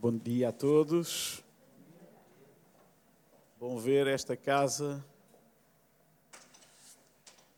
[0.00, 1.42] Bom dia a todos.
[3.58, 5.04] Bom ver esta casa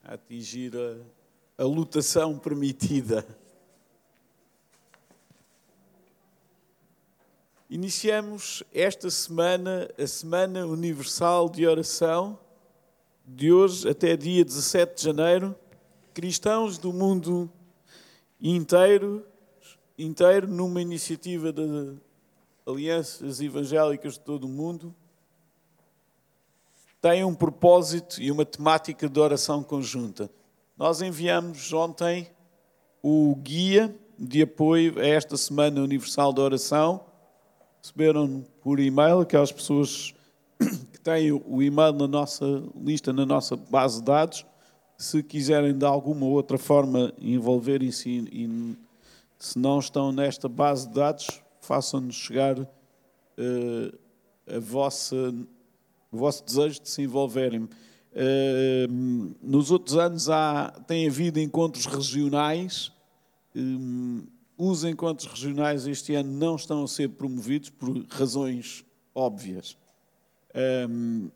[0.02, 3.26] a atingir a, a lotação permitida.
[7.68, 12.38] Iniciamos esta semana a Semana Universal de Oração,
[13.26, 15.54] de hoje até dia 17 de janeiro.
[16.14, 17.52] Cristãos do mundo
[18.40, 19.26] inteiro,
[19.98, 22.00] inteiro numa iniciativa da
[22.70, 24.94] alianças evangélicas de todo o mundo,
[27.00, 30.30] têm um propósito e uma temática de oração conjunta.
[30.76, 32.30] Nós enviamos ontem
[33.02, 37.00] o guia de apoio a esta Semana Universal de Oração.
[37.82, 40.14] Receberam por e-mail aquelas pessoas
[40.58, 44.46] que têm o e-mail na nossa lista, na nossa base de dados.
[44.98, 48.76] Se quiserem de alguma outra forma envolverem-se e
[49.38, 52.66] se não estão nesta base de dados, façam-nos chegar uh,
[54.44, 55.32] a vossa,
[56.10, 57.60] o vosso desejo de se envolverem.
[57.62, 62.90] Uh, nos outros anos há, tem havido encontros regionais.
[63.54, 64.26] Um,
[64.58, 68.84] os encontros regionais este ano não estão a ser promovidos por razões
[69.14, 69.76] óbvias.
[70.88, 71.30] Um,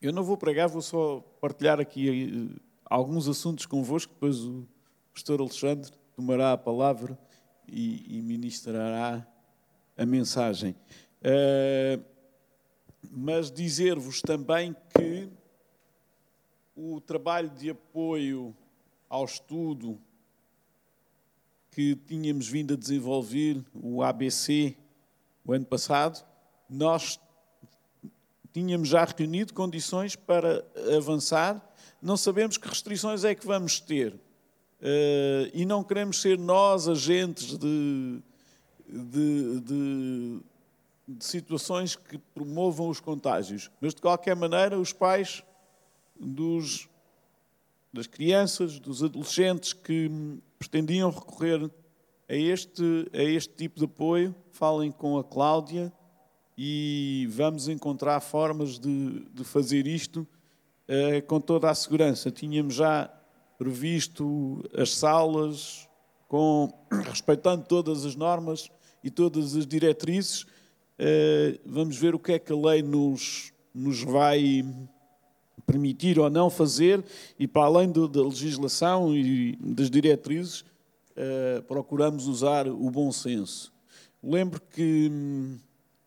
[0.00, 4.66] eu não vou pregar, vou só partilhar aqui alguns assuntos convosco, depois o
[5.12, 7.18] pastor Alexandre tomará a palavra
[7.70, 9.26] e, e ministrará
[9.96, 10.74] a mensagem.
[11.22, 12.02] Uh,
[13.10, 15.28] mas dizer-vos também que
[16.76, 18.54] o trabalho de apoio
[19.08, 20.00] ao estudo
[21.70, 24.76] que tínhamos vindo a desenvolver, o ABC,
[25.44, 26.24] o ano passado,
[26.68, 27.20] nós
[28.52, 30.64] tínhamos já reunido condições para
[30.96, 31.64] avançar.
[32.02, 34.18] Não sabemos que restrições é que vamos ter.
[34.80, 38.22] Uh, e não queremos ser nós agentes de,
[38.88, 40.40] de, de,
[41.06, 43.70] de, situações que promovam os contágios.
[43.78, 45.44] Mas, de qualquer maneira, os pais
[46.18, 46.88] dos,
[47.92, 50.10] das crianças, dos adolescentes que
[50.58, 51.70] pretendiam recorrer
[52.26, 55.92] a este, a este tipo de apoio, falem com a Cláudia
[56.56, 60.26] e vamos encontrar formas de, de fazer isto
[60.88, 62.30] uh, com toda a segurança.
[62.30, 63.10] Tínhamos já
[63.60, 65.86] previsto as salas,
[66.26, 66.72] com,
[67.04, 68.70] respeitando todas as normas
[69.04, 70.46] e todas as diretrizes.
[70.98, 74.64] Eh, vamos ver o que é que a lei nos, nos vai
[75.66, 77.04] permitir ou não fazer,
[77.38, 80.64] e para além do, da legislação e das diretrizes,
[81.14, 83.70] eh, procuramos usar o bom senso.
[84.22, 85.10] Lembro que,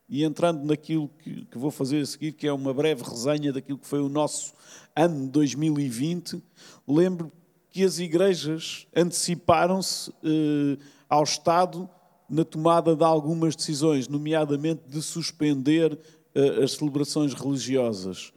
[0.09, 3.77] e entrando naquilo que, que vou fazer a seguir, que é uma breve resenha daquilo
[3.77, 4.53] que foi o nosso
[4.95, 6.41] ano 2020,
[6.87, 7.31] lembro
[7.73, 10.77] que as igrejas anteciparam-se eh,
[11.09, 11.89] ao Estado
[12.29, 15.97] na tomada de algumas decisões, nomeadamente de suspender
[16.35, 18.31] eh, as celebrações religiosas.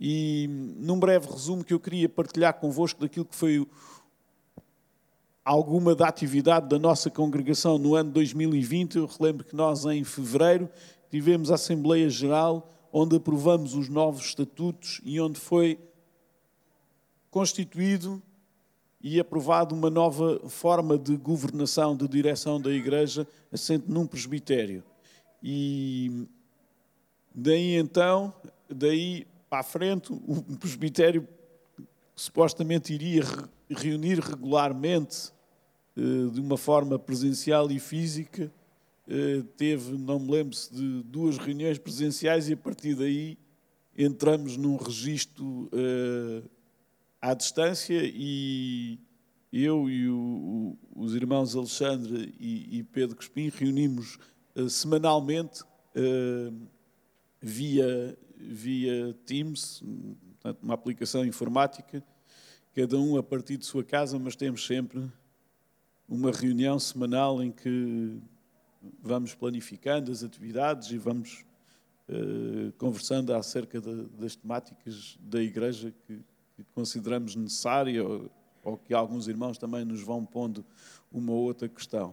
[0.00, 3.66] E num breve resumo que eu queria partilhar convosco daquilo que foi
[5.44, 10.66] alguma da atividade da nossa congregação no ano 2020, eu relembro que nós em fevereiro
[11.10, 15.78] tivemos a Assembleia Geral onde aprovamos os novos estatutos e onde foi
[17.30, 18.22] constituído
[19.00, 24.82] e aprovado uma nova forma de governação, de direção da Igreja, assente num presbitério.
[25.42, 26.26] E
[27.34, 28.34] daí então,
[28.68, 31.26] daí para a frente, o presbitério
[32.14, 33.22] supostamente iria
[33.70, 35.32] reunir regularmente,
[35.96, 38.52] eh, de uma forma presencial e física.
[39.06, 43.38] Eh, teve, não me lembro se de duas reuniões presenciais e a partir daí
[43.96, 46.42] entramos num registro eh,
[47.20, 48.98] à distância e
[49.52, 54.18] eu e o, o, os irmãos Alexandre e, e Pedro Crespim reunimos
[54.54, 56.68] uh, semanalmente uh,
[57.40, 59.82] via, via Teams,
[60.40, 62.04] portanto, uma aplicação informática,
[62.74, 65.10] cada um a partir de sua casa, mas temos sempre
[66.08, 68.18] uma reunião semanal em que
[69.02, 71.44] vamos planificando as atividades e vamos
[72.08, 76.20] uh, conversando acerca de, das temáticas da Igreja que
[76.64, 78.30] que consideramos necessária ou,
[78.64, 80.64] ou, que alguns irmãos também nos vão pondo
[81.12, 82.12] uma ou outra questão.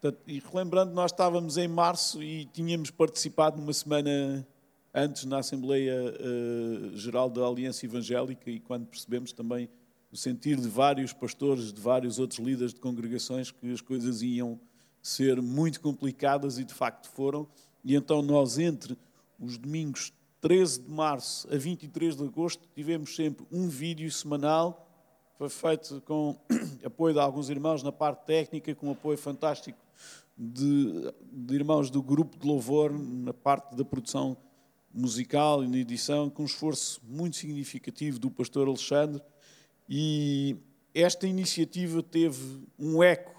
[0.00, 4.46] Portanto, e relembrando, nós estávamos em março e tínhamos participado numa semana
[4.94, 9.68] antes na Assembleia uh, Geral da Aliança Evangélica e quando percebemos também
[10.12, 14.60] o sentir de vários pastores, de vários outros líderes de congregações que as coisas iam
[15.02, 17.48] ser muito complicadas e de facto foram.
[17.82, 18.96] E então nós entre
[19.38, 20.12] os domingos
[20.46, 24.88] 13 de março a 23 de agosto tivemos sempre um vídeo semanal,
[25.36, 26.36] foi feito com
[26.86, 29.76] apoio de alguns irmãos na parte técnica, com apoio fantástico
[30.38, 34.36] de, de irmãos do grupo de louvor na parte da produção
[34.94, 39.20] musical e na edição, com um esforço muito significativo do pastor Alexandre.
[39.88, 40.56] E
[40.94, 43.34] esta iniciativa teve um eco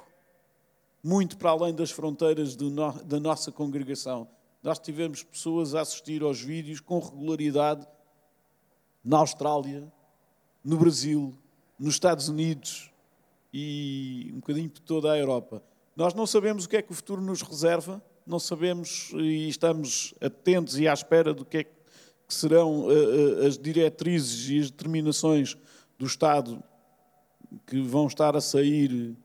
[1.01, 4.27] muito para além das fronteiras no, da nossa congregação.
[4.62, 7.88] Nós tivemos pessoas a assistir aos vídeos com regularidade
[9.04, 9.92] na Austrália,
[10.63, 11.38] no Brasil,
[11.80, 12.92] nos Estados Unidos
[13.54, 15.63] e um bocadinho por toda a Europa.
[15.95, 20.13] Nós não sabemos o que é que o futuro nos reserva, não sabemos e estamos
[20.19, 21.74] atentos e à espera do que é que
[22.27, 25.57] serão eh, eh, as diretrizes e as determinações
[25.98, 26.62] do Estado
[27.65, 29.15] que vão estar a sair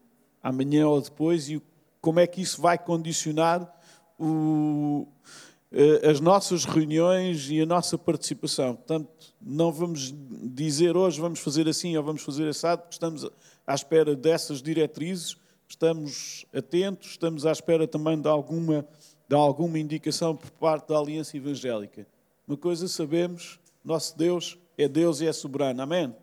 [0.43, 1.61] amanhã ou depois e
[2.01, 3.69] como é que isso vai condicionar
[4.23, 5.09] o,
[5.73, 8.77] eh, as nossas reuniões e a nossa participação.
[8.77, 9.09] Portanto,
[9.41, 13.29] não vamos dizer hoje vamos fazer assim ou vamos fazer assado, porque estamos
[13.67, 15.37] à espera dessas diretrizes,
[15.67, 18.87] estamos atentos, estamos à espera também de alguma,
[19.29, 22.07] de alguma indicação por parte da Aliança Evangélica.
[22.47, 25.83] Uma coisa sabemos, nosso Deus é Deus e é soberano.
[25.83, 26.05] Amém?
[26.05, 26.15] Amém.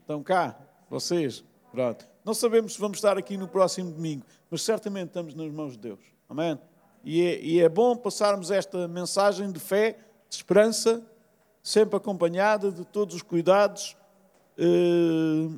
[0.00, 1.44] Estão cá, vocês?
[1.70, 2.08] Pronto.
[2.24, 5.78] Não sabemos se vamos estar aqui no próximo domingo, mas certamente estamos nas mãos de
[5.78, 6.00] Deus.
[6.28, 6.58] Amém?
[7.04, 11.02] E é, e é bom passarmos esta mensagem de fé, de esperança,
[11.62, 13.96] sempre acompanhada de todos os cuidados
[14.58, 15.48] eh,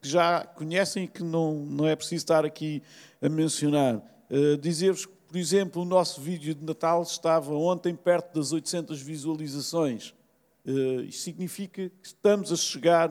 [0.00, 2.82] que já conhecem e que não, não é preciso estar aqui
[3.20, 4.02] a mencionar.
[4.30, 9.00] Eh, Dizer-vos que, por exemplo, o nosso vídeo de Natal estava ontem perto das 800
[9.00, 10.14] visualizações.
[10.66, 13.10] Eh, isto significa que estamos a chegar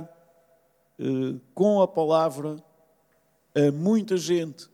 [0.99, 2.57] eh, com a palavra
[3.55, 4.67] a muita gente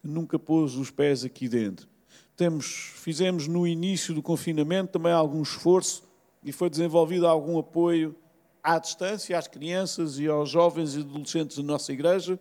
[0.00, 1.91] que nunca pôs os pés aqui dentro.
[2.36, 6.02] Temos, fizemos no início do confinamento também algum esforço
[6.42, 8.16] e foi desenvolvido algum apoio
[8.62, 12.38] à distância às crianças e aos jovens e adolescentes da nossa igreja.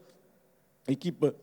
[0.88, 1.36] A equipa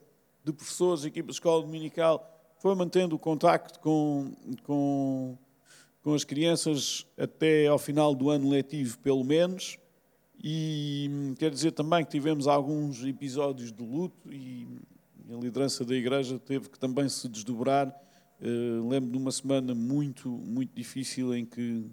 [0.44, 4.32] de professores, a equipa de escola dominical foi mantendo o contacto com,
[4.64, 5.36] com,
[6.02, 9.78] com as crianças até ao final do ano letivo, pelo menos.
[10.42, 14.66] E hum, quer dizer também que tivemos alguns episódios de luto e
[15.30, 17.94] a liderança da igreja teve que também se desdobrar
[18.40, 21.84] Uh, lembro de uma semana muito, muito difícil em que,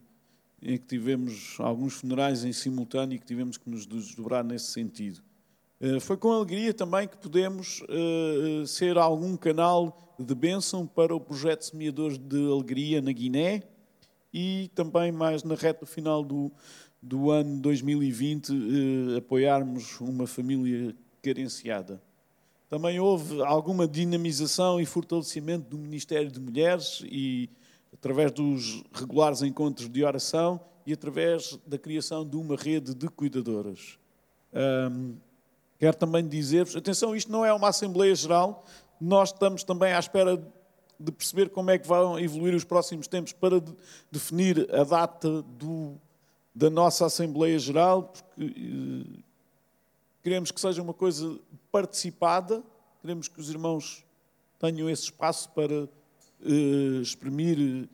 [0.61, 5.23] em que tivemos alguns funerais em simultâneo e que tivemos que nos desdobrar nesse sentido.
[5.81, 11.19] Uh, foi com alegria também que podemos uh, ser algum canal de bênção para o
[11.19, 13.63] projeto Semeadores de Alegria na Guiné
[14.31, 16.51] e também mais na reta final do,
[17.01, 22.01] do ano 2020 apoiarmos uma família carenciada.
[22.69, 27.49] Também houve alguma dinamização e fortalecimento do Ministério de Mulheres e
[27.93, 33.97] através dos regulares encontros de oração e através da criação de uma rede de cuidadoras.
[34.91, 35.15] Um,
[35.79, 38.65] quero também dizer-vos, atenção, isto não é uma Assembleia Geral,
[38.99, 40.37] nós estamos também à espera
[40.99, 43.73] de perceber como é que vão evoluir os próximos tempos para de,
[44.11, 45.99] definir a data do,
[46.53, 49.23] da nossa Assembleia Geral, porque eh,
[50.25, 51.39] queremos que seja uma coisa
[51.71, 52.63] participada,
[52.99, 54.03] queremos que os irmãos
[54.57, 57.87] tenham esse espaço para uh, exprimir eh,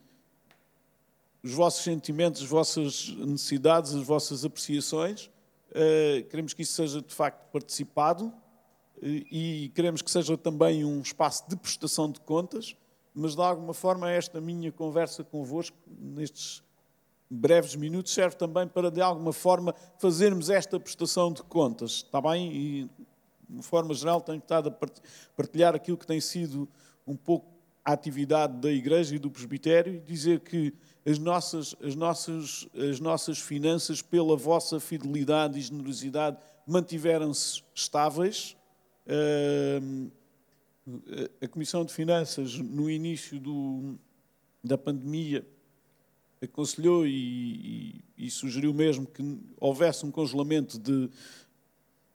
[1.43, 5.29] os vossos sentimentos, as vossas necessidades, as vossas apreciações.
[5.71, 8.33] Uh, queremos que isso seja de facto participado uh,
[9.03, 12.77] e queremos que seja também um espaço de prestação de contas,
[13.13, 16.63] mas de alguma forma esta minha conversa convosco nestes
[17.31, 22.51] breves minutos serve também para, de alguma forma, fazermos esta prestação de contas, está bem?
[22.53, 22.89] E,
[23.49, 24.87] de forma geral, tenho estado a
[25.35, 26.67] partilhar aquilo que tem sido
[27.07, 27.51] um pouco
[27.83, 30.73] a atividade da Igreja e do Presbitério e dizer que
[31.05, 38.55] as nossas, as, nossas, as nossas finanças, pela vossa fidelidade e generosidade, mantiveram-se estáveis.
[41.41, 43.97] A Comissão de Finanças, no início do,
[44.63, 45.45] da pandemia,
[46.41, 51.09] aconselhou e, e, e, sugeriu mesmo que houvesse um congelamento de,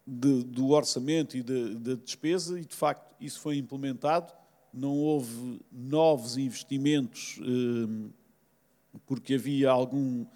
[0.06, 4.32] de, do orçamento e da despesa, e de facto isso foi implementado.
[4.74, 8.10] Não houve novos investimentos eh,
[9.06, 10.26] porque havia algum,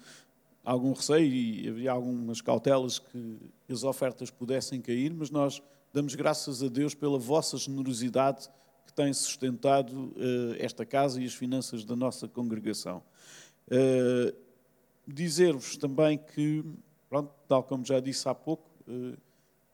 [0.63, 3.37] algum receio e havia algumas cautelas que
[3.69, 5.61] as ofertas pudessem cair, mas nós
[5.93, 8.49] damos graças a Deus pela vossa generosidade
[8.85, 13.03] que tem sustentado eh, esta casa e as finanças da nossa congregação.
[13.71, 14.35] Uh,
[15.07, 16.63] Dizer-vos também que,
[17.09, 19.17] pronto, tal como já disse há pouco, uh,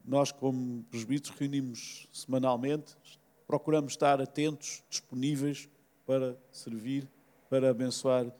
[0.03, 2.95] nós, como presbíteros, reunimos semanalmente,
[3.45, 5.69] procuramos estar atentos, disponíveis
[6.05, 7.07] para servir,
[7.49, 8.33] para abençoar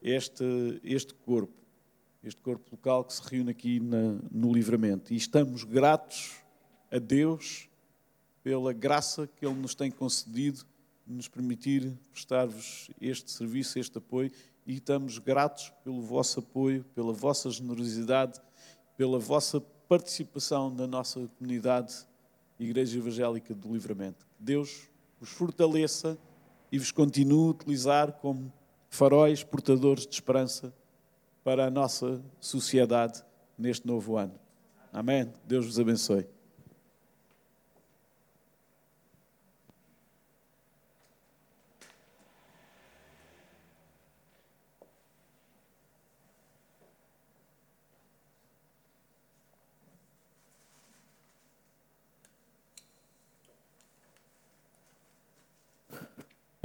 [0.00, 1.54] este, este corpo,
[2.22, 5.12] este corpo local que se reúne aqui na, no Livramento.
[5.12, 6.36] E estamos gratos
[6.90, 7.68] a Deus
[8.42, 10.64] pela graça que Ele nos tem concedido
[11.06, 14.30] nos permitir prestar-vos este serviço, este apoio
[14.68, 18.38] e estamos gratos pelo vosso apoio, pela vossa generosidade,
[18.98, 22.06] pela vossa participação na nossa comunidade
[22.60, 24.26] Igreja Evangélica do Livramento.
[24.36, 24.82] Que Deus
[25.18, 26.18] vos fortaleça
[26.70, 28.52] e vos continue a utilizar como
[28.90, 30.70] faróis portadores de esperança
[31.42, 33.24] para a nossa sociedade
[33.56, 34.38] neste novo ano.
[34.92, 35.32] Amém.
[35.46, 36.26] Deus vos abençoe.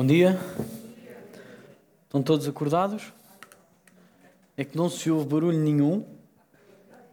[0.03, 0.38] Bom dia.
[2.03, 3.13] Estão todos acordados?
[4.57, 6.03] É que não se ouve barulho nenhum,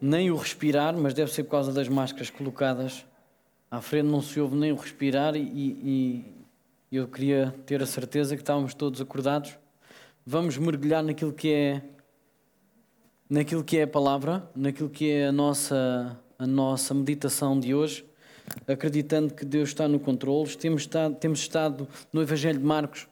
[0.00, 3.06] nem o respirar, mas deve ser por causa das máscaras colocadas
[3.70, 6.24] à frente, não se ouve nem o respirar e, e
[6.90, 9.56] eu queria ter a certeza que estávamos todos acordados.
[10.26, 11.82] Vamos mergulhar naquilo que é
[13.28, 18.09] naquilo que é a palavra, naquilo que é a nossa a nossa meditação de hoje
[18.66, 20.54] acreditando que Deus está no controle.
[20.56, 23.06] Temos estado, temos estado no Evangelho de Marcos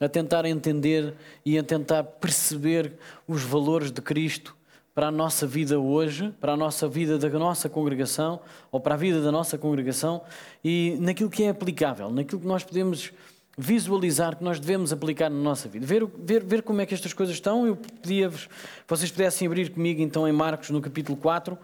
[0.00, 2.92] a tentar entender e a tentar perceber
[3.26, 4.56] os valores de Cristo
[4.94, 8.98] para a nossa vida hoje, para a nossa vida da nossa congregação ou para a
[8.98, 10.22] vida da nossa congregação
[10.62, 13.12] e naquilo que é aplicável, naquilo que nós podemos
[13.56, 15.86] visualizar que nós devemos aplicar na nossa vida.
[15.86, 17.66] Ver, ver, ver como é que estas coisas estão.
[17.66, 18.48] Eu pedia-vos
[18.88, 21.56] vocês pudessem abrir comigo então em Marcos no capítulo 4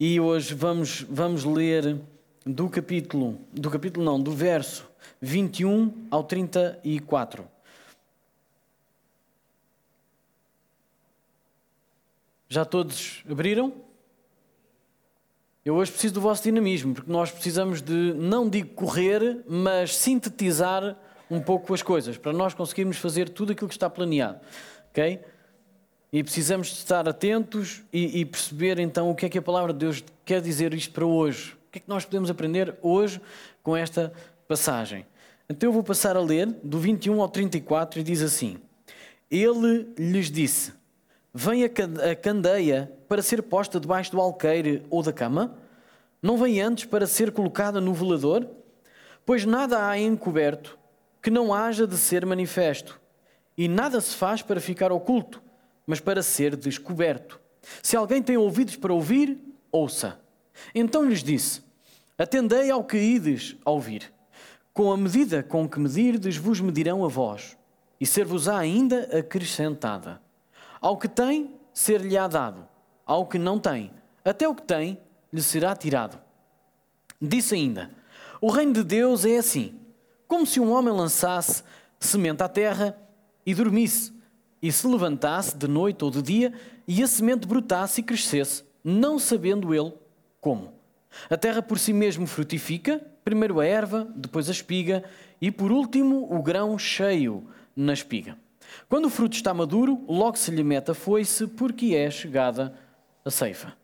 [0.00, 2.00] e hoje vamos, vamos ler
[2.44, 4.88] do capítulo, do capítulo não, do verso
[5.20, 7.46] 21 ao 34.
[12.48, 13.72] Já todos abriram?
[15.64, 20.96] Eu hoje preciso do vosso dinamismo, porque nós precisamos de, não digo correr, mas sintetizar
[21.30, 24.40] um pouco as coisas, para nós conseguirmos fazer tudo aquilo que está planeado.
[24.90, 25.20] Ok?
[26.12, 29.72] E precisamos de estar atentos e, e perceber então o que é que a palavra
[29.72, 33.18] de Deus quer dizer isto para hoje que é que nós podemos aprender hoje
[33.62, 34.12] com esta
[34.46, 35.06] passagem?
[35.48, 38.58] Então eu vou passar a ler do 21 ao 34 e diz assim:
[39.30, 40.74] Ele lhes disse:
[41.32, 45.56] Vem a candeia para ser posta debaixo do alqueire ou da cama?
[46.20, 48.46] Não vem antes para ser colocada no velador?
[49.24, 50.78] Pois nada há encoberto
[51.22, 53.00] que não haja de ser manifesto,
[53.56, 55.40] e nada se faz para ficar oculto,
[55.86, 57.40] mas para ser descoberto.
[57.80, 59.38] Se alguém tem ouvidos para ouvir,
[59.70, 60.20] ouça.
[60.74, 61.62] Então lhes disse:
[62.18, 64.12] Atendei ao que ides ouvir.
[64.72, 67.58] Com a medida com que medirdes, vos medirão a vós,
[68.00, 70.20] e ser-vos-á ainda acrescentada.
[70.80, 72.66] Ao que tem, ser-lhe-á dado.
[73.04, 73.92] Ao que não tem,
[74.24, 74.98] até o que tem,
[75.32, 76.18] lhe será tirado.
[77.20, 77.90] Disse ainda:
[78.40, 79.74] O reino de Deus é assim,
[80.26, 81.62] como se um homem lançasse
[81.98, 82.96] semente à terra
[83.44, 84.12] e dormisse,
[84.62, 86.52] e se levantasse de noite ou de dia,
[86.86, 89.92] e a semente brotasse e crescesse, não sabendo ele
[90.42, 90.74] como?
[91.30, 95.04] A terra por si mesmo frutifica, primeiro a erva, depois a espiga
[95.40, 97.46] e por último o grão cheio
[97.76, 98.36] na espiga.
[98.88, 102.74] Quando o fruto está maduro, logo se lhe mete a foice, porque é chegada
[103.24, 103.74] a ceifa.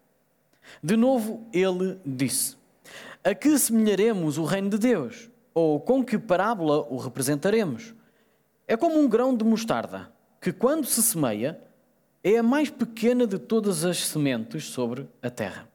[0.82, 2.56] De novo ele disse:
[3.22, 5.30] A que semelharemos o reino de Deus?
[5.54, 7.94] Ou com que parábola o representaremos?
[8.66, 10.10] É como um grão de mostarda,
[10.40, 11.60] que quando se semeia,
[12.24, 15.67] é a mais pequena de todas as sementes sobre a terra.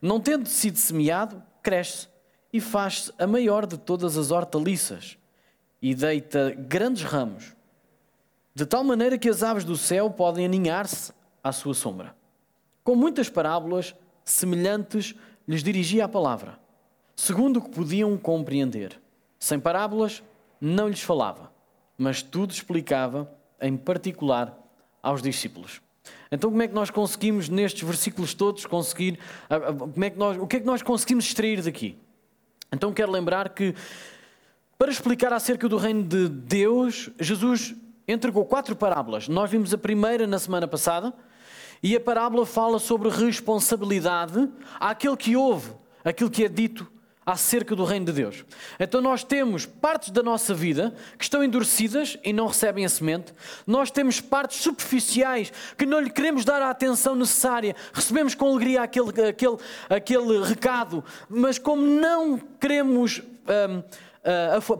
[0.00, 2.08] Não tendo sido semeado, cresce
[2.52, 5.16] e faz-se a maior de todas as hortaliças
[5.80, 7.56] e deita grandes ramos,
[8.54, 11.12] de tal maneira que as aves do céu podem aninhar-se
[11.42, 12.14] à sua sombra.
[12.84, 15.14] Com muitas parábolas semelhantes
[15.48, 16.58] lhes dirigia a palavra,
[17.16, 19.00] segundo o que podiam compreender.
[19.38, 20.22] Sem parábolas,
[20.60, 21.52] não lhes falava,
[21.98, 23.28] mas tudo explicava
[23.60, 24.56] em particular
[25.02, 25.80] aos discípulos.
[26.30, 29.18] Então, como é que nós conseguimos, nestes versículos todos, conseguir.
[29.92, 31.98] Como é que nós, o que é que nós conseguimos extrair daqui?
[32.72, 33.74] Então, quero lembrar que,
[34.78, 37.74] para explicar acerca do reino de Deus, Jesus
[38.08, 39.28] entregou quatro parábolas.
[39.28, 41.12] Nós vimos a primeira na semana passada,
[41.82, 44.48] e a parábola fala sobre responsabilidade
[44.80, 45.72] àquele que ouve
[46.04, 46.90] aquilo que é dito
[47.24, 48.44] acerca do reino de Deus.
[48.78, 53.32] Então nós temos partes da nossa vida que estão endurecidas e não recebem a semente.
[53.66, 57.76] Nós temos partes superficiais que não lhe queremos dar a atenção necessária.
[57.92, 59.56] Recebemos com alegria aquele, aquele,
[59.88, 63.82] aquele recado, mas como não queremos hum,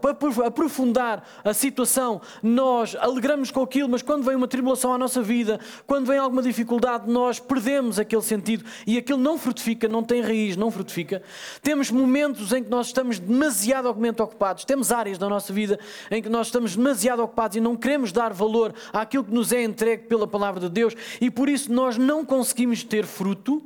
[0.00, 5.20] para aprofundar a situação, nós alegramos com aquilo, mas quando vem uma tribulação à nossa
[5.20, 10.22] vida, quando vem alguma dificuldade, nós perdemos aquele sentido e aquilo não frutifica, não tem
[10.22, 11.22] raiz, não frutifica.
[11.60, 15.78] Temos momentos em que nós estamos demasiado ocupados, temos áreas da nossa vida
[16.10, 19.62] em que nós estamos demasiado ocupados e não queremos dar valor àquilo que nos é
[19.62, 23.62] entregue pela palavra de Deus e por isso nós não conseguimos ter fruto.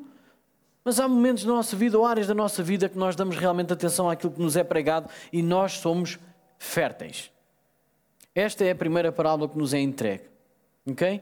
[0.87, 3.73] Mas há momentos da nossa vida ou áreas da nossa vida que nós damos realmente
[3.73, 6.16] atenção àquilo que nos é pregado e nós somos
[6.61, 7.33] férteis.
[8.33, 10.23] Esta é a primeira parábola que nos é entregue.
[10.88, 11.21] Ok?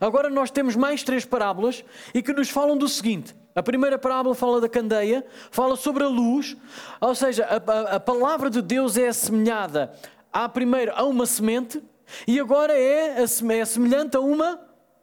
[0.00, 3.32] Agora nós temos mais três parábolas e que nos falam do seguinte.
[3.54, 6.56] A primeira parábola fala da candeia, fala sobre a luz,
[7.00, 9.92] ou seja, a, a, a palavra de Deus é assemelhada
[10.32, 11.80] a primeiro a uma semente
[12.26, 14.58] e agora é, é semelhante a uma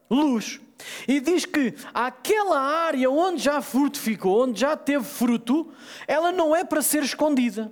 [0.10, 0.60] luz.
[1.08, 5.72] E diz que aquela área onde já frutificou, onde já teve fruto,
[6.08, 7.72] ela não é para ser escondida.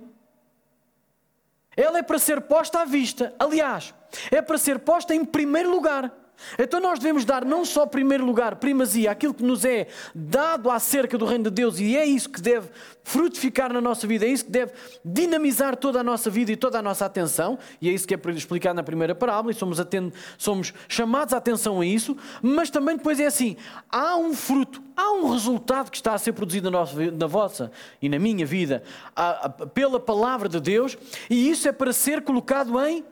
[1.76, 3.34] Ela é para ser posta à vista.
[3.38, 3.94] Aliás,
[4.30, 6.21] é para ser posta em primeiro lugar.
[6.58, 11.16] Então nós devemos dar não só primeiro lugar, primazia, aquilo que nos é dado acerca
[11.16, 12.68] do reino de Deus, e é isso que deve
[13.04, 14.72] frutificar na nossa vida, é isso que deve
[15.04, 18.18] dinamizar toda a nossa vida e toda a nossa atenção, e é isso que é
[18.34, 20.12] explicado na primeira parábola, e somos, atend...
[20.38, 23.56] somos chamados a atenção a isso, mas também depois é assim:
[23.90, 27.70] há um fruto, há um resultado que está a ser produzido na, nossa, na vossa
[28.00, 28.82] e na minha vida
[29.14, 30.96] a, a, pela palavra de Deus,
[31.28, 33.04] e isso é para ser colocado em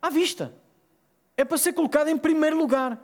[0.00, 0.52] à vista
[1.36, 2.98] é para ser colocado em primeiro lugar.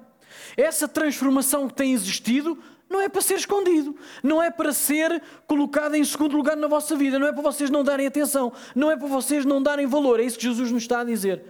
[0.56, 2.58] Essa transformação que tem existido
[2.88, 6.96] não é para ser escondido, não é para ser colocado em segundo lugar na vossa
[6.96, 10.20] vida, não é para vocês não darem atenção, não é para vocês não darem valor.
[10.20, 11.44] É isso que Jesus nos está a dizer.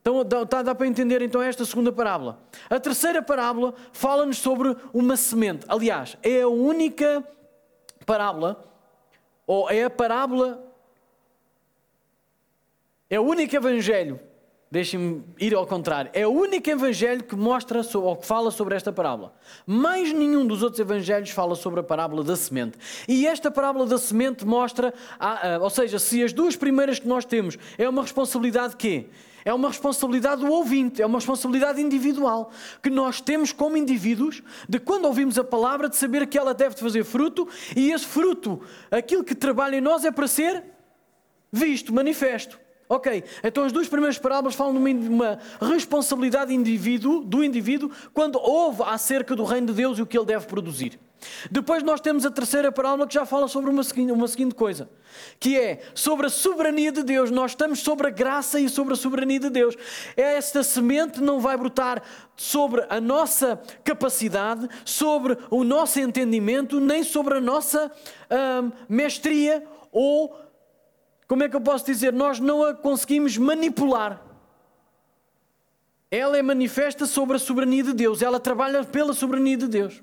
[0.00, 2.40] Então dá, dá para entender então esta segunda parábola.
[2.68, 5.66] A terceira parábola fala-nos sobre uma semente.
[5.68, 7.24] Aliás, é a única
[8.06, 8.64] parábola,
[9.46, 10.64] ou é a parábola,
[13.10, 14.20] é o único evangelho
[14.72, 16.12] Deixem-me ir ao contrário.
[16.14, 19.34] É o único evangelho que mostra ou que fala sobre esta parábola.
[19.66, 22.78] Mais nenhum dos outros evangelhos fala sobre a parábola da semente.
[23.08, 24.94] E esta parábola da semente mostra,
[25.60, 29.06] ou seja, se as duas primeiras que nós temos é uma responsabilidade quê?
[29.44, 34.78] É uma responsabilidade do ouvinte, é uma responsabilidade individual que nós temos como indivíduos de
[34.78, 39.24] quando ouvimos a palavra de saber que ela deve fazer fruto e esse fruto, aquilo
[39.24, 40.62] que trabalha em nós é para ser
[41.50, 42.59] visto, manifesto.
[42.92, 48.82] Ok, então as duas primeiras parábolas falam de uma responsabilidade indivíduo, do indivíduo quando ouve
[48.82, 50.98] acerca do reino de Deus e o que ele deve produzir.
[51.48, 54.90] Depois nós temos a terceira parábola que já fala sobre uma seguinte, uma seguinte coisa,
[55.38, 57.30] que é sobre a soberania de Deus.
[57.30, 59.76] Nós estamos sobre a graça e sobre a soberania de Deus.
[60.16, 62.02] Esta semente não vai brotar
[62.34, 67.88] sobre a nossa capacidade, sobre o nosso entendimento, nem sobre a nossa
[68.28, 70.49] hum, mestria ou
[71.30, 72.12] como é que eu posso dizer?
[72.12, 74.20] Nós não a conseguimos manipular.
[76.10, 80.02] Ela é manifesta sobre a soberania de Deus, ela trabalha pela soberania de Deus.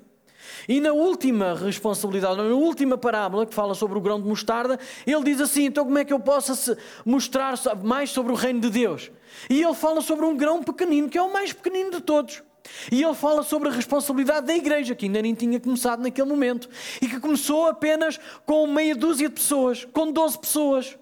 [0.66, 5.22] E na última responsabilidade, na última parábola que fala sobre o grão de mostarda, ele
[5.22, 9.10] diz assim: então como é que eu posso mostrar mais sobre o reino de Deus?
[9.50, 12.42] E ele fala sobre um grão pequenino, que é o mais pequenino de todos.
[12.90, 16.70] E ele fala sobre a responsabilidade da igreja, que ainda nem tinha começado naquele momento,
[17.02, 20.98] e que começou apenas com meia dúzia de pessoas, com 12 pessoas.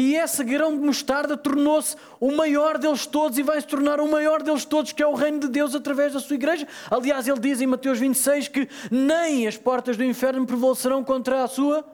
[0.00, 4.10] E esse grão de mostarda tornou-se o maior deles todos e vai se tornar o
[4.10, 6.66] maior deles todos, que é o reino de Deus através da sua igreja.
[6.90, 11.46] Aliás, ele diz em Mateus 26 que nem as portas do inferno prevalecerão contra a
[11.46, 11.84] sua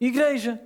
[0.00, 0.60] igreja.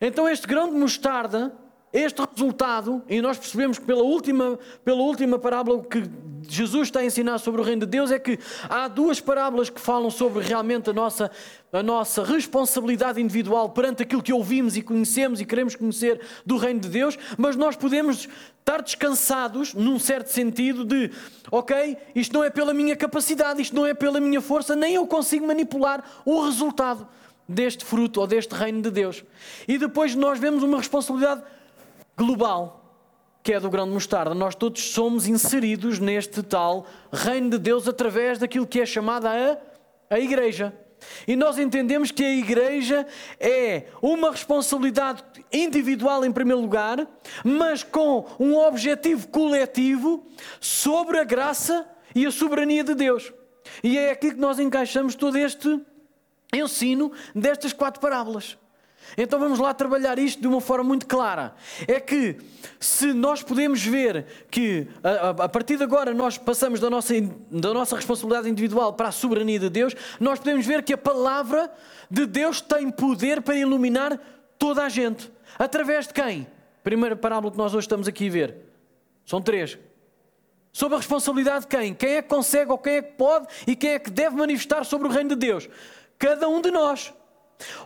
[0.00, 1.52] Então, este grão de mostarda
[1.92, 6.04] este resultado, e nós percebemos que pela última, pela última parábola que
[6.54, 9.80] Jesus está a ensinar sobre o reino de Deus, é que há duas parábolas que
[9.80, 11.30] falam sobre realmente a nossa,
[11.72, 16.80] a nossa responsabilidade individual perante aquilo que ouvimos e conhecemos e queremos conhecer do reino
[16.80, 21.10] de Deus, mas nós podemos estar descansados, num certo sentido, de
[21.50, 25.06] ok, isto não é pela minha capacidade, isto não é pela minha força, nem eu
[25.06, 27.06] consigo manipular o resultado
[27.48, 29.24] deste fruto ou deste reino de Deus.
[29.66, 31.42] E depois nós vemos uma responsabilidade
[32.16, 32.79] global,
[33.42, 34.34] que é do grão de mostarda.
[34.34, 40.14] Nós todos somos inseridos neste tal reino de Deus através daquilo que é chamada a,
[40.14, 40.74] a igreja.
[41.26, 43.06] E nós entendemos que a igreja
[43.38, 45.22] é uma responsabilidade
[45.52, 47.08] individual em primeiro lugar,
[47.42, 50.26] mas com um objetivo coletivo
[50.60, 53.32] sobre a graça e a soberania de Deus.
[53.82, 55.80] E é aqui que nós encaixamos todo este
[56.52, 58.58] ensino destas quatro parábolas.
[59.16, 61.54] Então vamos lá trabalhar isto de uma forma muito clara.
[61.86, 62.36] É que
[62.78, 67.14] se nós podemos ver que a, a, partir de agora nós passamos da nossa,
[67.50, 71.70] da nossa responsabilidade individual para a soberania de Deus, nós podemos ver que a palavra
[72.10, 74.18] de Deus tem poder para iluminar
[74.58, 75.30] toda a gente.
[75.58, 76.46] Através de quem?
[76.82, 78.56] Primeira parábola que nós hoje estamos aqui a ver.
[79.26, 79.78] São três.
[80.72, 81.94] Sob a responsabilidade de quem?
[81.94, 84.84] Quem é que consegue ou quem é que pode e quem é que deve manifestar
[84.84, 85.68] sobre o reino de Deus?
[86.18, 87.12] Cada um de nós.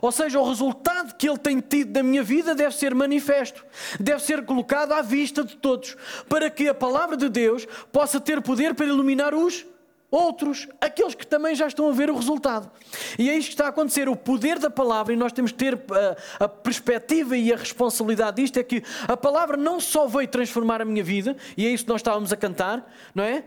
[0.01, 3.65] Ou seja, o resultado que ele tem tido na minha vida deve ser manifesto,
[3.99, 5.95] deve ser colocado à vista de todos,
[6.29, 9.65] para que a palavra de Deus possa ter poder para iluminar os
[10.09, 12.71] outros, aqueles que também já estão a ver o resultado.
[13.19, 15.57] E é isto que está a acontecer, o poder da palavra, e nós temos que
[15.57, 20.07] ter a, eh, a perspectiva e a responsabilidade disto, é que a palavra não só
[20.07, 23.43] veio transformar a minha vida, e é isso que nós estávamos a cantar, não é?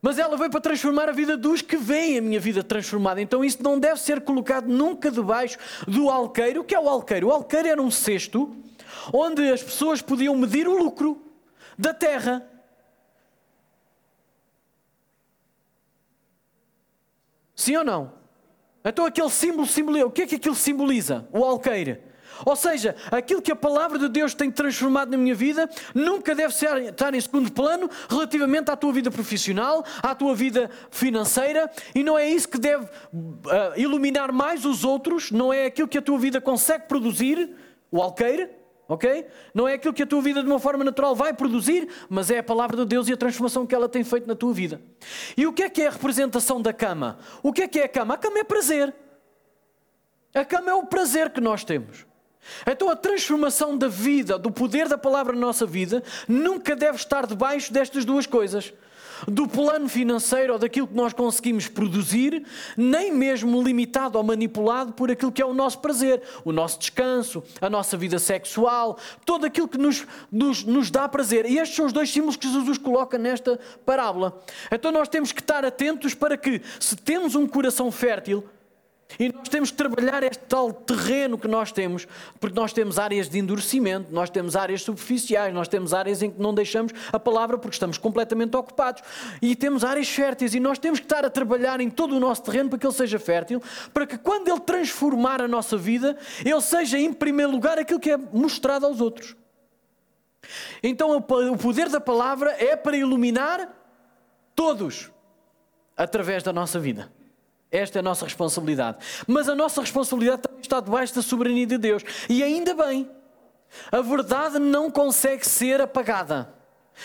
[0.00, 3.20] Mas ela veio para transformar a vida dos que veem a minha vida transformada.
[3.20, 6.60] Então isso não deve ser colocado nunca debaixo do alqueiro.
[6.60, 7.28] O que é o alqueiro?
[7.28, 8.54] O alqueiro era um cesto
[9.12, 11.22] onde as pessoas podiam medir o lucro
[11.78, 12.46] da terra.
[17.54, 18.12] Sim ou não?
[18.84, 20.06] Então aquele símbolo simboliza.
[20.06, 21.26] O que é que aquilo simboliza?
[21.32, 22.00] O alqueire.
[22.44, 26.54] Ou seja, aquilo que a palavra de Deus tem transformado na minha vida nunca deve
[26.54, 32.02] ser, estar em segundo plano relativamente à tua vida profissional, à tua vida financeira, e
[32.02, 32.88] não é isso que deve uh,
[33.76, 37.50] iluminar mais os outros, não é aquilo que a tua vida consegue produzir,
[37.90, 38.50] o alqueire,
[38.88, 39.26] ok?
[39.54, 42.38] Não é aquilo que a tua vida de uma forma natural vai produzir, mas é
[42.38, 44.80] a palavra de Deus e a transformação que ela tem feito na tua vida.
[45.36, 47.18] E o que é que é a representação da cama?
[47.42, 48.14] O que é que é a cama?
[48.14, 48.94] A cama é prazer.
[50.34, 52.05] A cama é o prazer que nós temos.
[52.66, 57.26] Então a transformação da vida, do poder da palavra na nossa vida, nunca deve estar
[57.26, 58.72] debaixo destas duas coisas
[59.26, 62.44] do plano financeiro ou daquilo que nós conseguimos produzir,
[62.76, 67.42] nem mesmo limitado ou manipulado por aquilo que é o nosso prazer, o nosso descanso,
[67.60, 71.46] a nossa vida sexual, todo aquilo que nos, nos, nos dá prazer.
[71.46, 74.40] E estes são os dois símbolos que Jesus coloca nesta parábola.
[74.70, 78.44] Então nós temos que estar atentos para que, se temos um coração fértil,
[79.18, 82.06] e nós temos que trabalhar este tal terreno que nós temos,
[82.38, 86.40] porque nós temos áreas de endurecimento, nós temos áreas superficiais, nós temos áreas em que
[86.40, 89.02] não deixamos a palavra porque estamos completamente ocupados.
[89.40, 92.42] E temos áreas férteis e nós temos que estar a trabalhar em todo o nosso
[92.42, 93.62] terreno para que ele seja fértil,
[93.94, 98.10] para que quando ele transformar a nossa vida, ele seja em primeiro lugar aquilo que
[98.10, 99.34] é mostrado aos outros.
[100.82, 103.72] Então o poder da palavra é para iluminar
[104.54, 105.10] todos
[105.96, 107.15] através da nossa vida.
[107.76, 108.98] Esta é a nossa responsabilidade.
[109.26, 112.02] Mas a nossa responsabilidade também está debaixo da soberania de Deus.
[112.28, 113.10] E ainda bem,
[113.92, 116.48] a verdade não consegue ser apagada.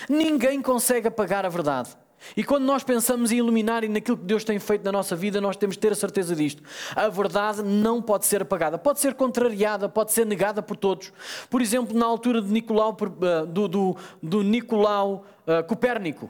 [0.08, 1.90] Ninguém consegue apagar a verdade.
[2.38, 5.42] E quando nós pensamos em iluminar e naquilo que Deus tem feito na nossa vida,
[5.42, 6.64] nós temos que ter a certeza disto.
[6.96, 11.12] A verdade não pode ser apagada, pode ser contrariada, pode ser negada por todos.
[11.50, 16.30] Por exemplo, na altura de Nicolau, eh, do, do, do Nicolau uh, Copérnico,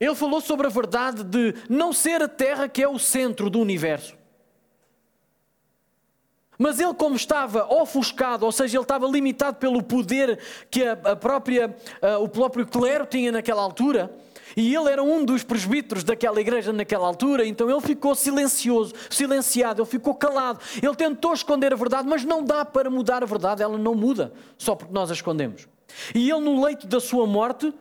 [0.00, 3.60] ele falou sobre a verdade de não ser a Terra que é o centro do
[3.60, 4.16] universo.
[6.58, 11.76] Mas ele, como estava ofuscado, ou seja, ele estava limitado pelo poder que a, própria,
[12.02, 14.12] a, o próprio clero tinha naquela altura,
[14.56, 19.82] e ele era um dos presbíteros daquela igreja naquela altura, então ele ficou silencioso, silenciado,
[19.82, 20.58] ele ficou calado.
[20.82, 24.32] Ele tentou esconder a verdade, mas não dá para mudar a verdade, ela não muda
[24.56, 25.68] só porque nós a escondemos.
[26.12, 27.72] E ele, no leito da sua morte,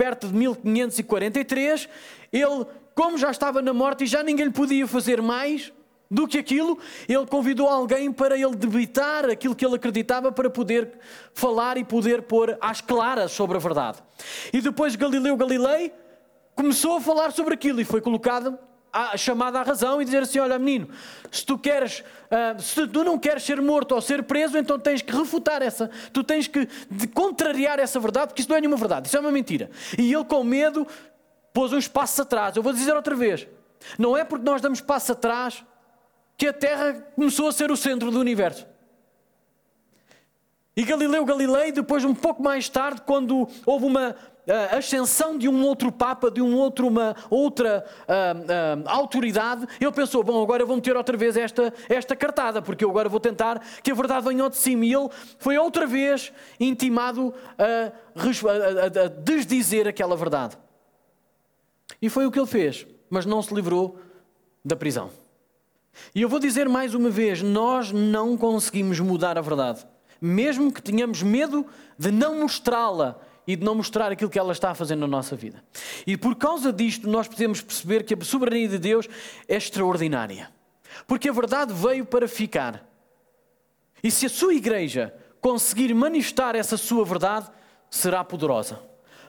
[0.00, 1.86] perto de 1543,
[2.32, 5.70] ele, como já estava na morte e já ninguém lhe podia fazer mais
[6.10, 10.98] do que aquilo, ele convidou alguém para ele debitar aquilo que ele acreditava para poder
[11.34, 13.98] falar e poder pôr às claras sobre a verdade.
[14.54, 15.92] E depois Galileu Galilei
[16.54, 18.58] começou a falar sobre aquilo e foi colocado
[18.92, 20.88] a, chamada à razão e dizer assim: Olha, menino,
[21.30, 25.02] se tu queres, uh, se tu não queres ser morto ou ser preso, então tens
[25.02, 26.66] que refutar essa, tu tens que
[27.14, 29.70] contrariar essa verdade, porque isso não é nenhuma verdade, isso é uma mentira.
[29.98, 30.86] E ele, com medo,
[31.52, 32.56] pôs uns passos atrás.
[32.56, 33.46] Eu vou dizer outra vez:
[33.98, 35.64] não é porque nós damos passos atrás
[36.36, 38.66] que a Terra começou a ser o centro do universo.
[40.76, 44.16] E Galileu Galilei, depois, um pouco mais tarde, quando houve uma
[44.50, 49.92] a ascensão de um outro Papa, de um outro, uma outra uh, uh, autoridade, ele
[49.92, 53.20] pensou: bom, agora eu vou meter outra vez esta, esta cartada, porque eu agora vou
[53.20, 54.84] tentar que a verdade venha de cima.
[54.84, 55.08] E ele
[55.38, 60.58] foi outra vez intimado a, a, a desdizer aquela verdade.
[62.02, 63.98] E foi o que ele fez, mas não se livrou
[64.64, 65.10] da prisão.
[66.14, 69.86] E eu vou dizer mais uma vez: nós não conseguimos mudar a verdade,
[70.20, 71.64] mesmo que tenhamos medo
[71.98, 75.34] de não mostrá-la e de não mostrar aquilo que ela está a fazer na nossa
[75.34, 75.60] vida.
[76.06, 79.08] E por causa disto, nós podemos perceber que a soberania de Deus
[79.48, 80.48] é extraordinária.
[81.04, 82.88] Porque a verdade veio para ficar.
[84.04, 87.50] E se a sua igreja conseguir manifestar essa sua verdade,
[87.90, 88.80] será poderosa.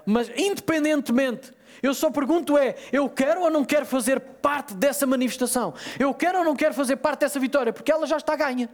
[0.05, 5.73] Mas independentemente, eu só pergunto é, eu quero ou não quero fazer parte dessa manifestação?
[5.97, 7.73] Eu quero ou não quero fazer parte dessa vitória?
[7.73, 8.69] Porque ela já está ganha.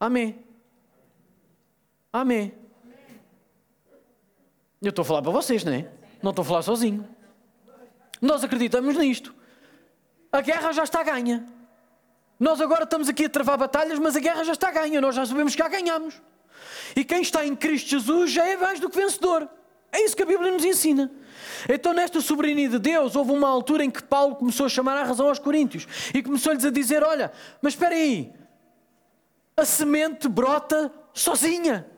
[0.00, 0.44] Amém.
[2.12, 2.65] Amém.
[4.86, 5.88] Eu estou a falar para vocês, não é?
[6.22, 7.06] Não estou a falar sozinho.
[8.22, 9.34] Nós acreditamos nisto.
[10.30, 11.44] A guerra já está ganha.
[12.38, 15.00] Nós agora estamos aqui a travar batalhas, mas a guerra já está ganha.
[15.00, 16.22] Nós já sabemos que já ganhamos.
[16.94, 19.48] E quem está em Cristo Jesus já é mais do que vencedor.
[19.90, 21.10] É isso que a Bíblia nos ensina.
[21.68, 25.02] Então, nesta soberania de Deus, houve uma altura em que Paulo começou a chamar a
[25.02, 28.32] razão aos Coríntios e começou-lhes a dizer: Olha, mas espera aí,
[29.56, 31.95] a semente brota sozinha.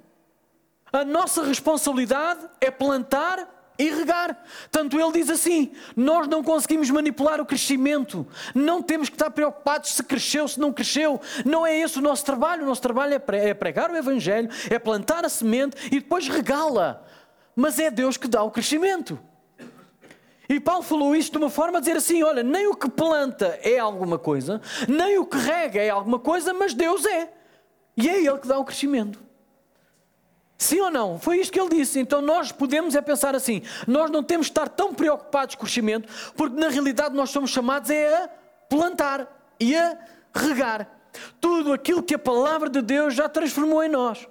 [0.92, 3.48] A nossa responsabilidade é plantar
[3.78, 4.44] e regar.
[4.70, 9.94] Tanto ele diz assim: nós não conseguimos manipular o crescimento, não temos que estar preocupados
[9.94, 11.20] se cresceu, se não cresceu.
[11.44, 12.64] Não é esse o nosso trabalho.
[12.64, 17.02] O nosso trabalho é, é pregar o Evangelho, é plantar a semente e depois regá-la.
[17.54, 19.18] Mas é Deus que dá o crescimento.
[20.48, 23.58] E Paulo falou isto de uma forma a dizer assim: olha, nem o que planta
[23.62, 27.32] é alguma coisa, nem o que rega é alguma coisa, mas Deus é.
[27.96, 29.27] E é Ele que dá o crescimento.
[30.58, 31.20] Sim ou não?
[31.20, 32.00] Foi isto que ele disse.
[32.00, 35.64] Então nós podemos é pensar assim: nós não temos de estar tão preocupados com o
[35.64, 38.28] crescimento, porque na realidade nós somos chamados é a
[38.68, 39.96] plantar e a
[40.34, 40.90] regar
[41.40, 44.26] tudo aquilo que a palavra de Deus já transformou em nós.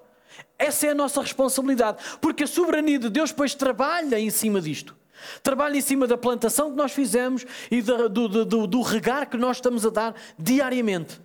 [0.60, 4.96] Essa é a nossa responsabilidade, porque a soberania de Deus depois trabalha em cima disto.
[5.42, 9.38] Trabalha em cima da plantação que nós fizemos e do, do, do, do regar que
[9.38, 11.20] nós estamos a dar diariamente.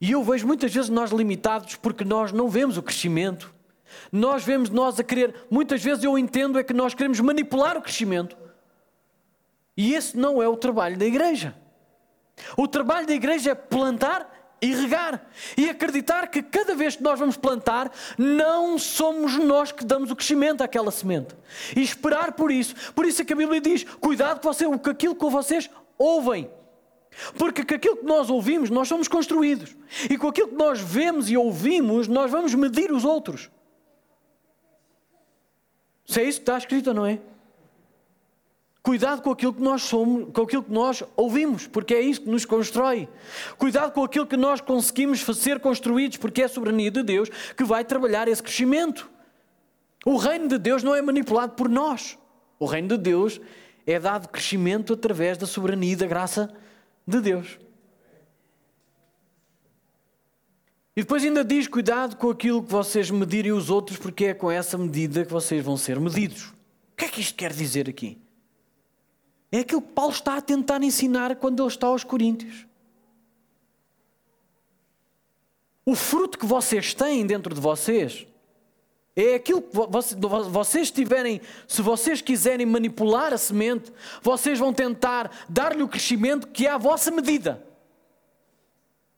[0.00, 3.53] E eu vejo muitas vezes nós limitados porque nós não vemos o crescimento,
[4.10, 7.82] nós vemos nós a querer, muitas vezes eu entendo é que nós queremos manipular o
[7.82, 8.36] crescimento.
[9.76, 11.54] E esse não é o trabalho da igreja.
[12.56, 14.30] O trabalho da igreja é plantar
[14.60, 15.26] e regar.
[15.56, 20.16] E acreditar que cada vez que nós vamos plantar, não somos nós que damos o
[20.16, 21.34] crescimento àquela semente.
[21.76, 22.74] E esperar por isso.
[22.92, 26.50] Por isso é que a Bíblia diz: cuidado com, você, com aquilo que vocês ouvem.
[27.38, 29.76] Porque com aquilo que nós ouvimos, nós somos construídos.
[30.10, 33.50] E com aquilo que nós vemos e ouvimos, nós vamos medir os outros.
[36.14, 37.18] Se é isso que está escrito não é?
[38.80, 42.30] Cuidado com aquilo que nós somos, com aquilo que nós ouvimos, porque é isso que
[42.30, 43.08] nos constrói.
[43.58, 47.64] Cuidado com aquilo que nós conseguimos ser construídos, porque é a soberania de Deus que
[47.64, 49.10] vai trabalhar esse crescimento.
[50.06, 52.16] O reino de Deus não é manipulado por nós.
[52.60, 53.40] O reino de Deus
[53.84, 56.54] é dado crescimento através da soberania e da graça
[57.04, 57.58] de Deus.
[60.96, 64.50] E depois ainda diz: cuidado com aquilo que vocês medirem os outros, porque é com
[64.50, 66.48] essa medida que vocês vão ser medidos.
[66.92, 68.18] O que é que isto quer dizer aqui?
[69.50, 72.66] É aquilo que Paulo está a tentar ensinar quando ele está aos Coríntios.
[75.86, 78.26] O fruto que vocês têm dentro de vocês
[79.14, 79.76] é aquilo que
[80.50, 86.66] vocês tiverem, se vocês quiserem manipular a semente, vocês vão tentar dar-lhe o crescimento que
[86.66, 87.64] é à vossa medida.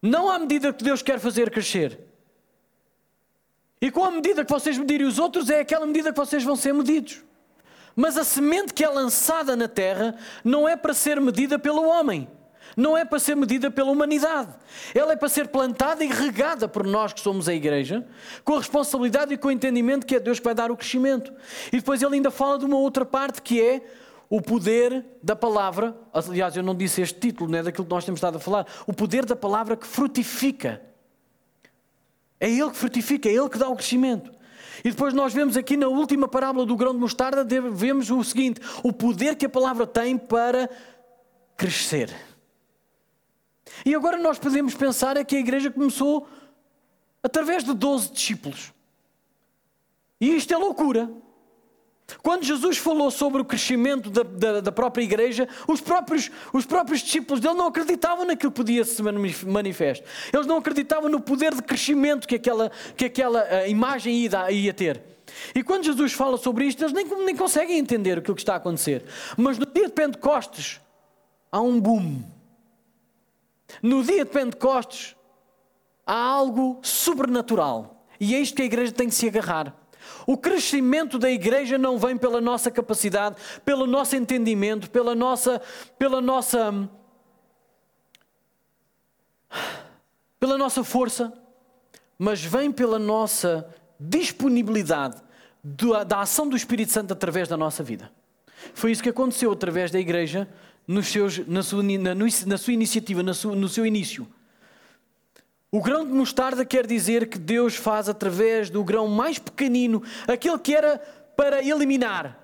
[0.06, 1.98] Não à medida que Deus quer fazer crescer.
[3.80, 6.56] E com a medida que vocês medirem os outros, é aquela medida que vocês vão
[6.56, 7.22] ser medidos.
[7.94, 12.28] Mas a semente que é lançada na terra não é para ser medida pelo homem,
[12.76, 14.54] não é para ser medida pela humanidade.
[14.94, 18.06] Ela é para ser plantada e regada por nós que somos a igreja,
[18.44, 21.32] com a responsabilidade e com o entendimento que é Deus que vai dar o crescimento.
[21.72, 23.82] E depois ele ainda fala de uma outra parte que é
[24.28, 28.04] o poder da palavra, aliás, eu não disse este título, não é daquilo que nós
[28.04, 30.82] temos estado a falar, o poder da palavra que frutifica.
[32.40, 34.32] É Ele que frutifica, é Ele que dá o crescimento.
[34.84, 38.60] E depois nós vemos aqui na última parábola do grão de mostarda, vemos o seguinte:
[38.82, 40.68] o poder que a palavra tem para
[41.56, 42.14] crescer.
[43.84, 46.28] E agora nós podemos pensar é que a igreja começou
[47.22, 48.72] através de 12 discípulos.
[50.20, 51.10] E isto é loucura.
[52.22, 57.00] Quando Jesus falou sobre o crescimento da, da, da, própria igreja, os próprios, os próprios
[57.00, 60.06] discípulos dele não acreditavam naquilo que podia se manifestar.
[60.32, 64.72] Eles não acreditavam no poder de crescimento que aquela, que aquela uh, imagem ia, ia,
[64.72, 65.02] ter.
[65.52, 68.58] E quando Jesus fala sobre isto, eles nem, nem conseguem entender aquilo que está a
[68.58, 69.04] acontecer.
[69.36, 70.80] Mas no dia de Pentecostes,
[71.50, 72.22] há um boom.
[73.82, 75.16] No dia de Pentecostes,
[76.06, 78.06] há algo sobrenatural.
[78.20, 79.74] E é isto que a igreja tem de se agarrar.
[80.26, 85.60] O crescimento da igreja não vem pela nossa capacidade, pelo nosso entendimento, pela nossa,
[85.98, 86.88] pela nossa,
[90.38, 91.32] pela nossa força,
[92.18, 95.22] mas vem pela nossa disponibilidade
[96.06, 98.10] da ação do Espírito Santo através da nossa vida.
[98.74, 100.48] Foi isso que aconteceu através da igreja
[100.86, 104.26] nos seus, na, sua, na, na sua iniciativa, no seu início.
[105.70, 110.58] O grão de mostarda quer dizer que Deus faz através do grão mais pequenino, aquele
[110.58, 110.98] que era
[111.36, 112.38] para eliminar,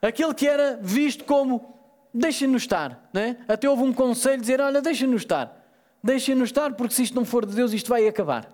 [0.00, 1.74] aquele que era visto como
[2.12, 3.08] deixem-nos estar.
[3.12, 3.36] Não é?
[3.46, 5.54] Até houve um conselho dizer: olha, deixem-nos estar.
[6.02, 8.48] Deixem-nos estar, porque se isto não for de Deus, isto vai acabar.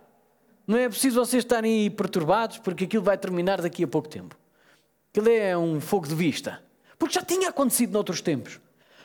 [0.67, 4.37] Não é preciso vocês estarem aí perturbados, porque aquilo vai terminar daqui a pouco tempo.
[5.11, 6.63] Aquilo é um fogo de vista.
[6.99, 8.59] Porque já tinha acontecido noutros tempos.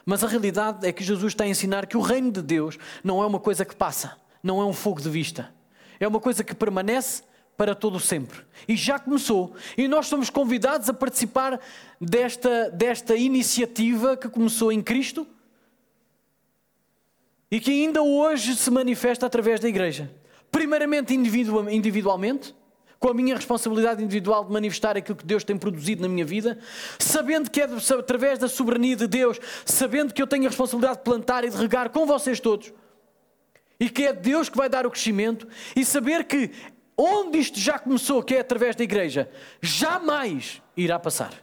[0.05, 3.21] Mas a realidade é que Jesus está a ensinar que o reino de Deus não
[3.21, 5.53] é uma coisa que passa, não é um fogo de vista.
[5.99, 7.23] É uma coisa que permanece
[7.57, 8.39] para todo sempre.
[8.67, 9.53] E já começou.
[9.77, 11.59] E nós somos convidados a participar
[11.99, 15.27] desta, desta iniciativa que começou em Cristo
[17.51, 20.09] e que ainda hoje se manifesta através da igreja.
[20.49, 22.55] Primeiramente individualmente,
[22.99, 26.59] com a minha responsabilidade individual de manifestar aquilo que Deus tem produzido na minha vida,
[26.97, 31.03] sabendo que é através da soberania de Deus, sabendo que eu tenho a responsabilidade de
[31.03, 32.73] plantar e de regar com vocês todos,
[33.79, 36.51] e que é Deus que vai dar o crescimento, e saber que
[36.97, 41.33] onde isto já começou, que é através da igreja, jamais irá passar.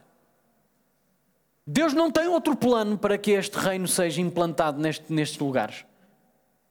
[1.65, 5.83] Deus não tem outro plano para que este reino seja implantado neste, nestes lugares.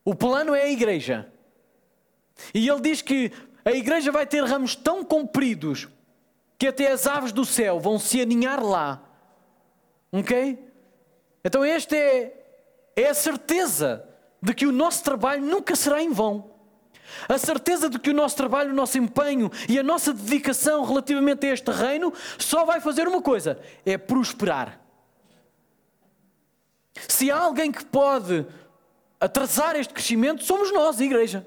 [0.04, 1.30] O plano é a igreja.
[2.54, 3.32] E ele diz que
[3.64, 5.88] a igreja vai ter ramos tão compridos
[6.56, 9.02] que até as aves do céu vão se aninhar lá.
[10.12, 10.58] Ok?
[11.44, 12.32] Então, esta é,
[12.94, 14.08] é a certeza
[14.42, 16.56] de que o nosso trabalho nunca será em vão.
[17.28, 21.46] A certeza de que o nosso trabalho, o nosso empenho e a nossa dedicação relativamente
[21.46, 24.80] a este reino só vai fazer uma coisa: é prosperar.
[27.08, 28.46] Se há alguém que pode
[29.20, 31.46] atrasar este crescimento, somos nós, igreja.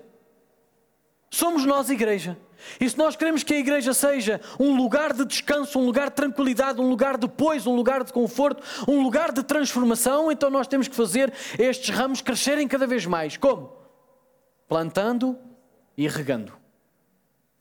[1.30, 2.38] Somos nós, igreja.
[2.80, 6.16] E se nós queremos que a igreja seja um lugar de descanso, um lugar de
[6.16, 10.68] tranquilidade, um lugar de pois, um lugar de conforto, um lugar de transformação, então nós
[10.68, 13.38] temos que fazer estes ramos crescerem cada vez mais.
[13.38, 13.74] Como?
[14.68, 15.38] Plantando
[15.98, 16.54] e regando.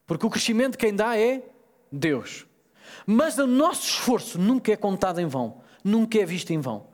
[0.07, 1.43] Porque o crescimento quem dá é
[1.91, 2.47] Deus.
[3.07, 6.87] Mas o nosso esforço nunca é contado em vão, nunca é visto em vão.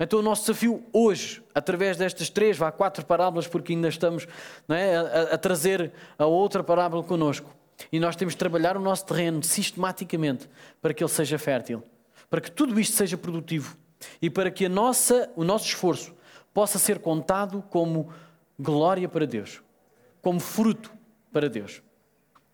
[0.00, 4.26] Então o nosso desafio hoje, através destas três, vá quatro parábolas, porque ainda estamos
[4.68, 7.54] é, a, a, trazer a outra parábola connosco.
[7.92, 10.48] E nós temos de trabalhar o nosso terreno sistematicamente
[10.80, 11.82] para que ele seja fértil,
[12.28, 13.76] para que tudo isto seja produtivo
[14.20, 16.14] e para que nossa, o nosso esforço
[16.52, 18.12] possa ser contado como
[18.58, 19.62] glória para Deus
[20.22, 20.92] como fruto
[21.32, 21.82] para Deus.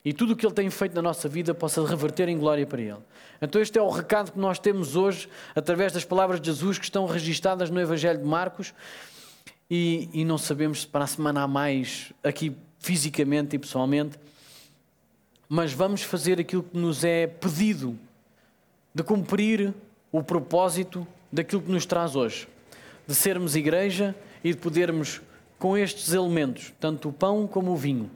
[0.07, 2.81] E tudo o que Ele tem feito na nossa vida possa reverter em glória para
[2.81, 3.01] Ele.
[3.43, 6.85] Então, este é o recado que nós temos hoje, através das palavras de Jesus que
[6.85, 8.73] estão registadas no Evangelho de Marcos.
[9.69, 14.17] E, e não sabemos se para a semana há mais aqui fisicamente e pessoalmente,
[15.49, 17.99] mas vamos fazer aquilo que nos é pedido
[18.95, 19.75] de cumprir
[20.13, 22.47] o propósito daquilo que nos traz hoje,
[23.09, 24.15] de sermos igreja
[24.45, 25.21] e de podermos
[25.59, 28.09] com estes elementos, tanto o pão como o vinho,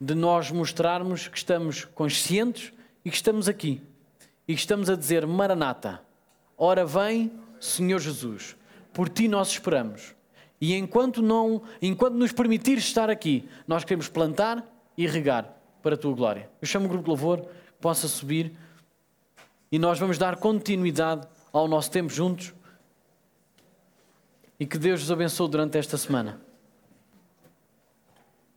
[0.00, 2.72] de nós mostrarmos que estamos conscientes
[3.04, 3.82] e que estamos aqui
[4.46, 6.00] e que estamos a dizer: Maranata,
[6.56, 8.56] ora vem, Senhor Jesus,
[8.92, 10.14] por ti nós esperamos.
[10.60, 14.64] E enquanto não, enquanto nos permitires estar aqui, nós queremos plantar
[14.96, 16.48] e regar para a tua glória.
[16.60, 18.52] Eu chamo o grupo de louvor que possa subir
[19.70, 22.54] e nós vamos dar continuidade ao nosso tempo juntos
[24.58, 26.40] e que Deus os abençoe durante esta semana.